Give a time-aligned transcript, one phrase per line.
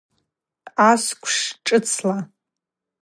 [0.91, 2.17] Асквш шӏыцла!